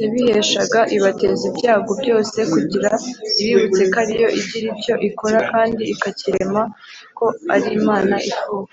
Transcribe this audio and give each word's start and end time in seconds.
yabihebeshaga 0.00 0.80
ibateza 0.96 1.42
ibyago 1.50 1.92
byose 2.02 2.38
kugira 2.52 2.90
ibibutse 3.42 3.82
ko 3.92 3.96
ariyo 4.02 4.28
igira 4.40 4.66
icyo 4.76 4.94
ikora 5.08 5.38
kandi 5.52 5.82
ikacyirema 5.94 6.62
ko 7.18 7.26
ari 7.54 7.68
Imana 7.78 8.14
ifuha. 8.30 8.72